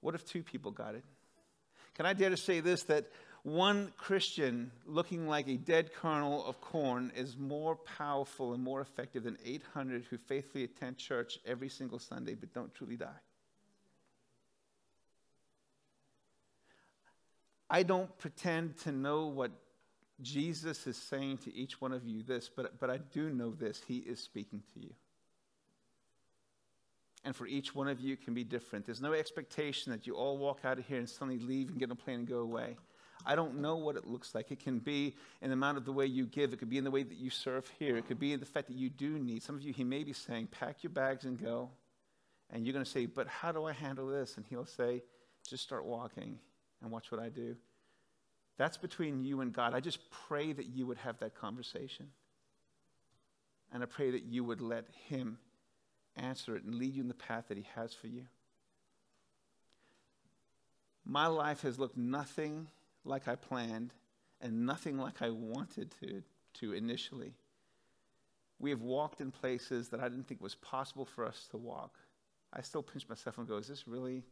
[0.01, 1.05] What if two people got it?
[1.95, 3.05] Can I dare to say this that
[3.43, 9.25] one Christian looking like a dead kernel of corn is more powerful and more effective
[9.25, 13.21] than 800 who faithfully attend church every single Sunday but don't truly die?
[17.69, 19.51] I don't pretend to know what
[20.23, 23.83] Jesus is saying to each one of you this, but, but I do know this
[23.87, 24.95] He is speaking to you.
[27.25, 28.87] And for each one of you, it can be different.
[28.87, 31.87] There's no expectation that you all walk out of here and suddenly leave and get
[31.87, 32.77] on a plane and go away.
[33.27, 34.53] I don't know what it looks like.
[34.53, 36.53] It can be in the amount of the way you give.
[36.53, 37.97] It could be in the way that you serve here.
[37.97, 39.43] It could be in the fact that you do need.
[39.43, 41.71] Some of you, he may be saying, pack your bags and go.
[42.51, 44.37] And you're going to say, but how do I handle this?
[44.37, 45.03] And he'll say,
[45.49, 46.39] just start walking
[46.81, 47.57] and watch what I do.
[48.57, 49.75] That's between you and God.
[49.75, 52.09] I just pray that you would have that conversation.
[53.73, 55.39] And I pray that you would let Him
[56.17, 58.27] answer it and lead you in the path that He has for you.
[61.05, 62.69] My life has looked nothing
[63.05, 63.93] like I planned
[64.41, 66.23] and nothing like I wanted to,
[66.61, 67.35] to initially.
[68.59, 71.95] We have walked in places that I didn't think was possible for us to walk.
[72.53, 74.25] I still pinch myself and go, is this really?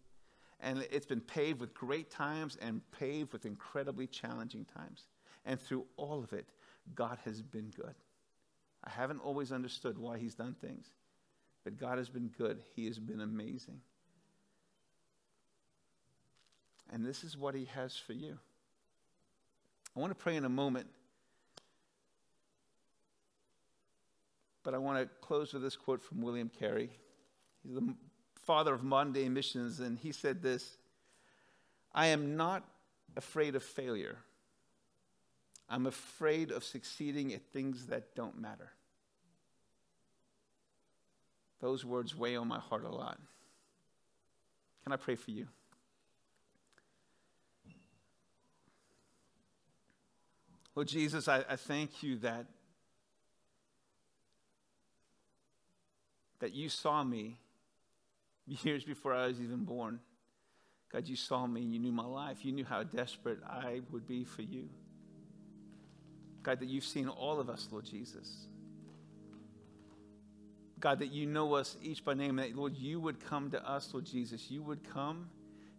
[0.60, 5.06] And it's been paved with great times and paved with incredibly challenging times.
[5.44, 6.46] And through all of it,
[6.94, 7.94] God has been good.
[8.82, 10.86] I haven't always understood why He's done things,
[11.64, 12.62] but God has been good.
[12.74, 13.80] He has been amazing.
[16.92, 18.38] And this is what He has for you.
[19.96, 20.86] I want to pray in a moment.
[24.62, 26.90] But I want to close with this quote from William Carey.
[27.62, 27.94] He's the
[28.46, 30.76] father of modern day missions, and he said this
[31.94, 32.64] I am not
[33.16, 34.16] afraid of failure.
[35.68, 38.72] I'm afraid of succeeding at things that don't matter.
[41.61, 43.18] Those words weigh on my heart a lot.
[44.83, 45.48] Can I pray for you?
[50.74, 52.46] Lord Jesus, I, I thank you that,
[56.40, 57.38] that you saw me
[58.46, 60.00] years before I was even born.
[60.92, 62.44] God, you saw me and you knew my life.
[62.44, 64.68] You knew how desperate I would be for you.
[66.42, 68.46] God, that you've seen all of us, Lord Jesus.
[70.78, 73.88] God, that you know us each by name, that, Lord, you would come to us,
[73.92, 74.50] Lord Jesus.
[74.50, 75.30] You would come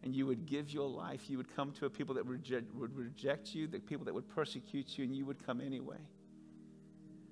[0.04, 1.30] and you would give your life.
[1.30, 4.28] You would come to a people that reject, would reject you, the people that would
[4.28, 6.00] persecute you, and you would come anyway.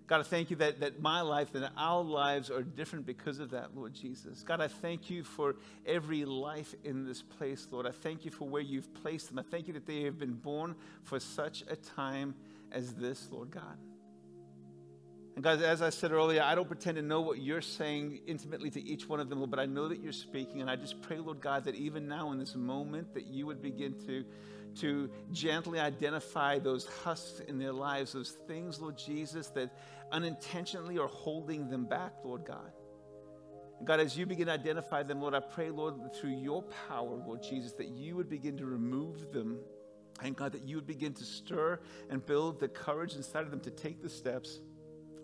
[0.05, 3.51] God, I thank you that, that my life and our lives are different because of
[3.51, 4.43] that, Lord Jesus.
[4.43, 7.87] God, I thank you for every life in this place, Lord.
[7.87, 9.39] I thank you for where you've placed them.
[9.39, 12.35] I thank you that they have been born for such a time
[12.71, 13.77] as this, Lord God.
[15.35, 18.69] And guys, as I said earlier, I don't pretend to know what you're saying intimately
[18.71, 20.61] to each one of them, but I know that you're speaking.
[20.61, 23.59] And I just pray, Lord God, that even now in this moment, that you would
[23.59, 24.23] begin to,
[24.81, 29.75] to gently identify those husks in their lives, those things, Lord Jesus, that
[30.11, 32.71] unintentionally are holding them back, Lord God.
[33.83, 37.41] God, as you begin to identify them, Lord, I pray, Lord, through your power, Lord
[37.41, 39.57] Jesus, that you would begin to remove them.
[40.21, 41.79] And God, that you would begin to stir
[42.11, 44.59] and build the courage inside of them to take the steps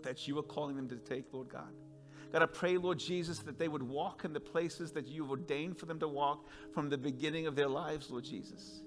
[0.02, 1.72] that you are calling them to take, Lord God.
[2.32, 5.30] God, I pray, Lord Jesus, that they would walk in the places that you have
[5.30, 8.82] ordained for them to walk from the beginning of their lives, Lord Jesus.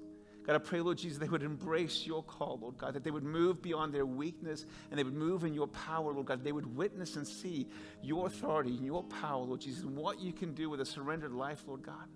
[0.45, 3.23] God, I pray, Lord Jesus, they would embrace your call, Lord God, that they would
[3.23, 6.43] move beyond their weakness and they would move in your power, Lord God.
[6.43, 7.67] They would witness and see
[8.01, 11.31] your authority and your power, Lord Jesus, and what you can do with a surrendered
[11.31, 12.07] life, Lord God.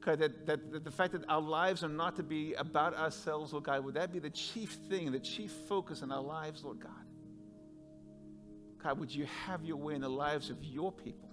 [0.00, 3.52] God, that, that, that the fact that our lives are not to be about ourselves,
[3.52, 6.80] Lord God, would that be the chief thing, the chief focus in our lives, Lord
[6.80, 7.07] God?
[8.82, 11.28] God, would you have your way in the lives of your people?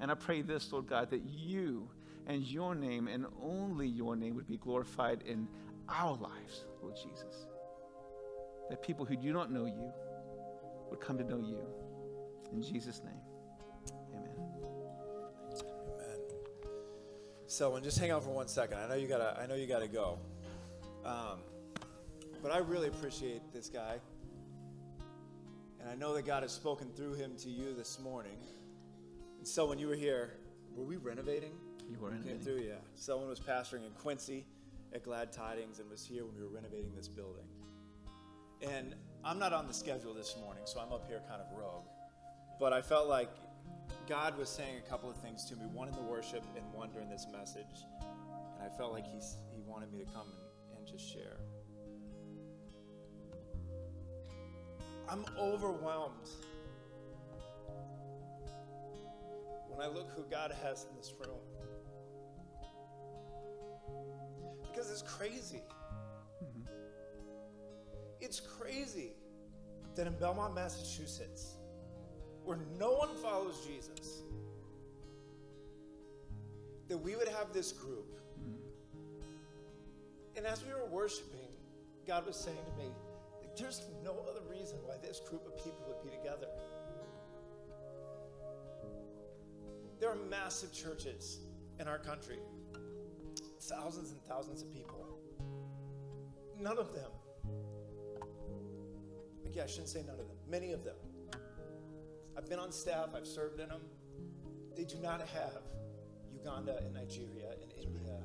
[0.00, 1.88] And I pray this, Lord God, that you
[2.26, 5.48] and your name and only your name would be glorified in
[5.88, 7.46] our lives, Lord Jesus.
[8.68, 9.92] That people who do not know you
[10.90, 11.58] would come to know you.
[12.52, 13.14] In Jesus' name,
[14.14, 14.30] amen.
[15.94, 16.18] Amen.
[17.46, 18.78] So, and just hang on for one second.
[18.78, 19.38] I know you gotta.
[19.40, 20.18] I know you gotta go.
[21.04, 21.40] Um,
[22.42, 23.98] but I really appreciate this guy.
[25.82, 28.38] And I know that God has spoken through him to you this morning.
[29.38, 30.34] And so when you were here,
[30.76, 31.52] were we renovating?
[31.90, 32.74] You were Came through, yeah.
[32.94, 34.46] Selwyn was pastoring in Quincy
[34.94, 37.44] at Glad Tidings and was here when we were renovating this building.
[38.62, 41.86] And I'm not on the schedule this morning, so I'm up here kind of rogue.
[42.60, 43.30] But I felt like
[44.08, 46.90] God was saying a couple of things to me, one in the worship and one
[46.92, 47.84] during this message.
[48.00, 51.38] And I felt like he's, he wanted me to come and, and just share.
[55.12, 56.30] I'm overwhelmed
[59.68, 61.36] when I look who God has in this room.
[64.62, 65.60] Because it's crazy.
[66.42, 66.62] Mm-hmm.
[68.22, 69.12] It's crazy
[69.96, 71.56] that in Belmont, Massachusetts,
[72.42, 74.22] where no one follows Jesus,
[76.88, 78.18] that we would have this group.
[78.40, 79.28] Mm-hmm.
[80.38, 81.50] And as we were worshiping,
[82.06, 82.88] God was saying to me,
[83.56, 86.46] there's no other reason why this group of people would be together.
[90.00, 91.40] There are massive churches
[91.78, 92.38] in our country,
[93.60, 95.06] thousands and thousands of people.
[96.58, 97.10] None of them,
[99.52, 100.96] yeah, I shouldn't say none of them, many of them.
[102.36, 103.82] I've been on staff, I've served in them.
[104.74, 105.62] They do not have
[106.32, 108.18] Uganda and Nigeria and India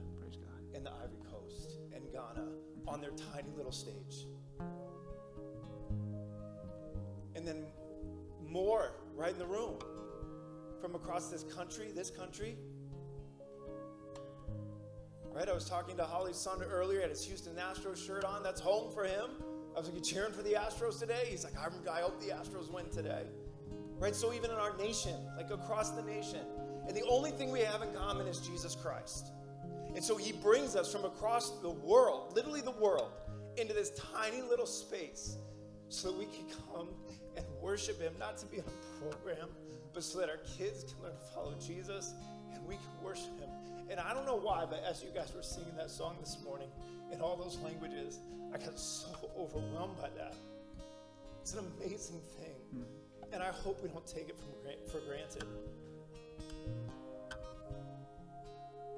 [0.73, 2.47] and the Ivory Coast and Ghana
[2.87, 4.27] on their tiny little stage
[7.47, 7.65] and then
[8.45, 9.75] more right in the room
[10.81, 12.57] from across this country, this country.
[15.33, 15.47] Right?
[15.47, 18.43] I was talking to Holly's son earlier, had his Houston Astros shirt on.
[18.43, 19.29] That's home for him.
[19.75, 21.27] I was like, You cheering for the Astros today?
[21.29, 23.23] He's like, I hope the Astros win today.
[23.99, 24.15] Right?
[24.15, 26.41] So even in our nation, like across the nation,
[26.87, 29.31] And the only thing we have in common is Jesus Christ.
[29.95, 33.11] And so he brings us from across the world, literally the world,
[33.57, 35.37] into this tiny little space
[35.89, 36.87] so that we can come
[37.35, 39.49] and worship him, not to be on a program,
[39.93, 42.13] but so that our kids can learn to follow Jesus
[42.53, 43.49] and we can worship him.
[43.89, 46.67] And I don't know why, but as you guys were singing that song this morning
[47.11, 48.19] in all those languages,
[48.53, 49.07] I got so
[49.37, 50.35] overwhelmed by that.
[51.41, 52.55] It's an amazing thing.
[52.75, 53.33] Mm-hmm.
[53.33, 54.37] And I hope we don't take it
[54.91, 55.43] for granted.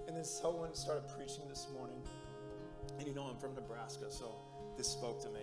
[0.07, 2.01] And then Selwyn started preaching this morning.
[2.97, 4.33] And you know, I'm from Nebraska, so
[4.77, 5.41] this spoke to me.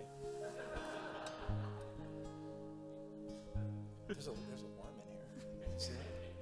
[4.07, 5.67] There's a, there's a worm in here.
[5.77, 5.91] See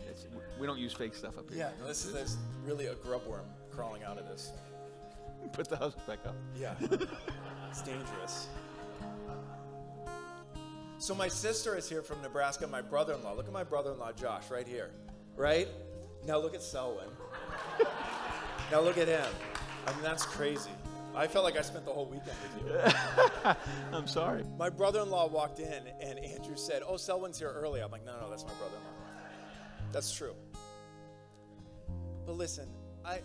[0.08, 0.28] It's,
[0.60, 1.60] we don't use fake stuff up here.
[1.60, 4.52] Yeah, no, this is there's really a grub worm crawling out of this.
[5.54, 6.36] Put the house back up.
[6.58, 6.76] Yeah,
[7.70, 8.48] it's dangerous.
[10.98, 12.66] So my sister is here from Nebraska.
[12.66, 13.34] My brother-in-law.
[13.34, 14.92] Look at my brother-in-law, Josh, right here.
[15.36, 15.68] Right
[16.26, 17.08] now, look at Selwyn.
[18.72, 19.32] Now look at him.
[19.86, 20.72] I mean, that's crazy.
[21.16, 23.54] I felt like I spent the whole weekend with you.
[23.94, 24.44] I'm sorry.
[24.58, 28.30] My brother-in-law walked in, and Andrew said, "Oh, Selwyn's here early." I'm like, "No, no,
[28.30, 29.92] that's my brother-in-law.
[29.92, 30.36] That's true."
[32.26, 32.68] But listen,
[33.06, 33.22] I,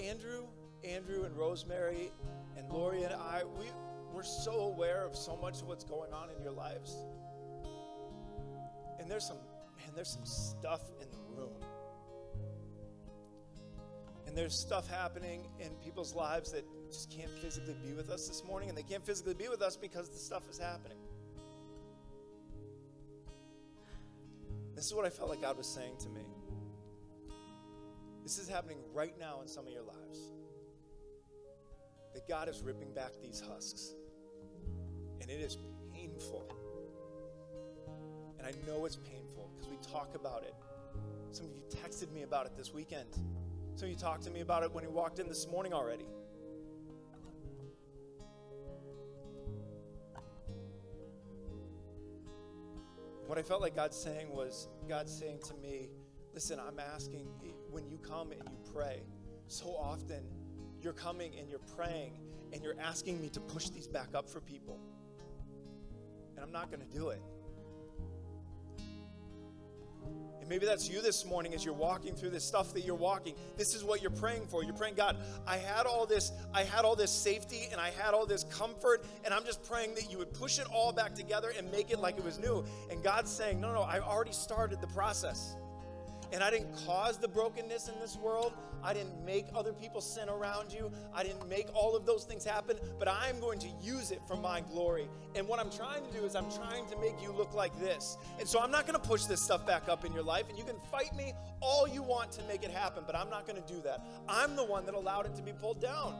[0.00, 0.44] Andrew,
[0.84, 2.12] Andrew, and Rosemary,
[2.56, 3.66] and Lori and I, we
[4.12, 6.94] we're so aware of so much of what's going on in your lives.
[9.00, 9.38] And there's some,
[9.76, 11.50] man, there's some stuff in the room
[14.34, 16.64] and there's stuff happening in people's lives that
[16.94, 19.76] just can't physically be with us this morning, and they can't physically be with us
[19.76, 20.98] because the stuff is happening.
[24.76, 26.22] This is what I felt like God was saying to me.
[28.22, 30.30] This is happening right now in some of your lives.
[32.14, 33.94] That God is ripping back these husks.
[35.20, 35.58] And it is
[35.92, 36.44] painful.
[38.38, 40.54] And I know it's painful because we talk about it.
[41.32, 43.08] Some of you texted me about it this weekend.
[43.74, 46.06] Some of you talked to me about it when you walked in this morning already.
[53.34, 55.88] What I felt like God saying was, God saying to me,
[56.34, 57.26] listen, I'm asking
[57.68, 59.02] when you come and you pray,
[59.48, 60.22] so often
[60.80, 62.12] you're coming and you're praying
[62.52, 64.78] and you're asking me to push these back up for people.
[66.36, 67.20] And I'm not going to do it.
[70.44, 73.34] And maybe that's you this morning as you're walking through this stuff that you're walking.
[73.56, 74.62] This is what you're praying for.
[74.62, 75.16] You're praying, God,
[75.46, 79.06] I had all this, I had all this safety and I had all this comfort,
[79.24, 81.98] and I'm just praying that you would push it all back together and make it
[81.98, 82.62] like it was new.
[82.90, 85.56] And God's saying, No, no, I already started the process.
[86.34, 88.54] And I didn't cause the brokenness in this world.
[88.82, 90.90] I didn't make other people sin around you.
[91.14, 94.34] I didn't make all of those things happen, but I'm going to use it for
[94.34, 95.08] my glory.
[95.36, 98.16] And what I'm trying to do is I'm trying to make you look like this.
[98.40, 100.46] And so I'm not going to push this stuff back up in your life.
[100.48, 103.46] And you can fight me all you want to make it happen, but I'm not
[103.46, 104.04] going to do that.
[104.28, 106.16] I'm the one that allowed it to be pulled down.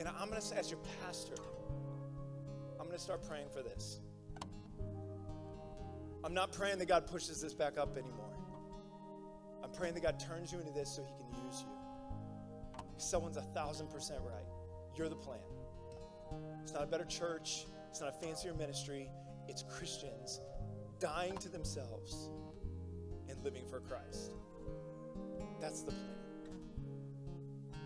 [0.00, 1.36] And I'm going to say, as your pastor,
[2.80, 4.00] I'm going to start praying for this.
[6.28, 8.34] I'm not praying that God pushes this back up anymore.
[9.64, 12.82] I'm praying that God turns you into this so he can use you.
[12.98, 14.44] Selwyn's a thousand percent right.
[14.94, 15.38] You're the plan.
[16.62, 19.08] It's not a better church, it's not a fancier ministry.
[19.48, 20.42] It's Christians
[21.00, 22.28] dying to themselves
[23.30, 24.32] and living for Christ.
[25.62, 27.80] That's the plan.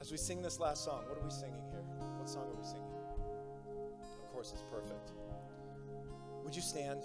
[0.00, 1.84] As we sing this last song, what are we singing here?
[2.16, 2.94] What song are we singing?
[4.24, 5.12] Of course, it's perfect.
[6.52, 7.00] Would you stand?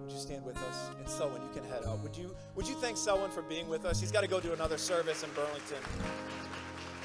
[0.00, 0.90] Would you stand with us?
[0.98, 2.00] And Selwyn, you can head out.
[2.00, 4.00] Would you would you thank Selwyn for being with us?
[4.00, 5.78] He's got to go do another service in Burlington.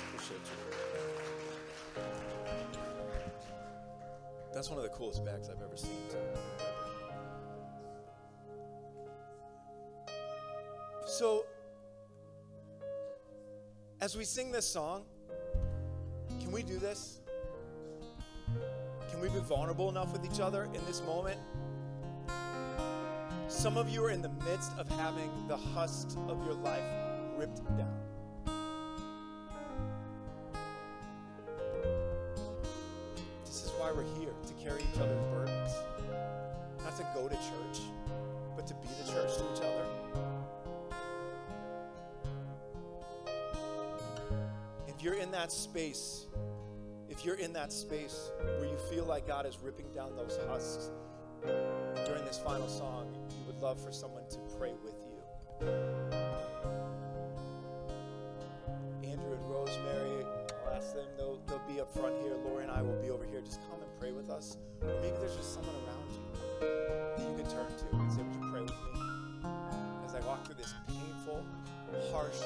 [0.07, 2.01] Appreciate you.
[4.51, 5.91] That's one of the coolest bags I've ever seen.
[11.05, 11.45] So,
[14.01, 15.05] as we sing this song,
[16.39, 17.19] can we do this?
[19.11, 21.39] Can we be vulnerable enough with each other in this moment?
[23.65, 26.83] Some of you are in the midst of having the husk of your life
[27.35, 27.97] ripped down.
[33.43, 35.71] This is why we're here to carry each other's burdens.
[36.83, 37.81] Not to go to church,
[38.55, 39.85] but to be the church to each other.
[44.87, 46.27] If you're in that space,
[47.09, 50.91] if you're in that space where you feel like God is ripping down those husks
[52.05, 53.14] during this final song,
[53.65, 55.17] love for someone to pray with you.
[59.03, 60.23] Andrew and Rosemary,
[60.67, 62.35] I'll ask them, they'll, they'll be up front here.
[62.45, 63.41] Lori and I will be over here.
[63.41, 64.57] Just come and pray with us.
[64.83, 66.21] Or maybe there's just someone around you
[67.17, 69.49] that you could turn to and say, Would you pray with me?
[70.05, 71.43] As I walk through this painful,
[72.11, 72.41] harsh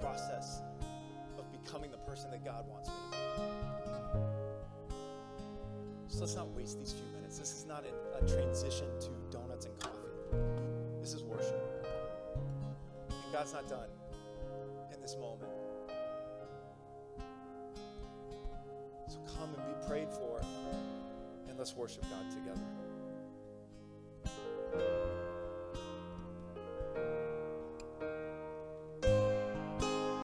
[0.00, 0.62] process
[1.36, 3.92] of becoming the person that God wants me to be.
[6.08, 7.38] So let's not waste these few minutes.
[7.38, 8.86] This is not a, a transition
[13.42, 13.88] God's not done
[14.94, 15.50] in this moment.
[19.08, 20.40] So come and be prayed for,
[21.48, 22.60] and let's worship God together.